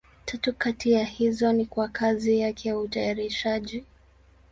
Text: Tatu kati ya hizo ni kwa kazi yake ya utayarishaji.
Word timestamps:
Tatu 0.25 0.53
kati 0.53 0.91
ya 0.91 1.05
hizo 1.05 1.51
ni 1.53 1.65
kwa 1.65 1.87
kazi 1.87 2.39
yake 2.39 2.69
ya 2.69 2.77
utayarishaji. 2.77 3.83